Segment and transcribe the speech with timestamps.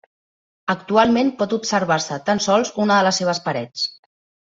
[0.73, 3.89] Actualment pot observar-se tan sols una de les seves parets.